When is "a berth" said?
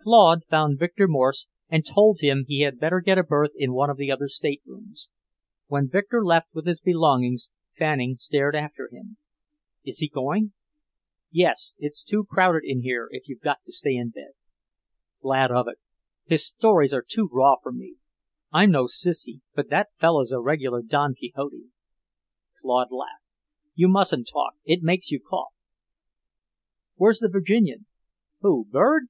3.18-3.50